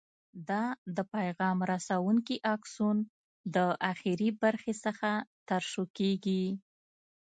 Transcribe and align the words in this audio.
دا 0.49 0.63
د 0.95 0.97
پیغام 1.13 1.57
رسونکي 1.71 2.35
آکسون 2.55 2.97
د 3.55 3.57
اخري 3.91 4.29
برخې 4.43 4.73
څخه 4.83 5.09
ترشح 5.49 5.87
کېږي. 5.97 6.45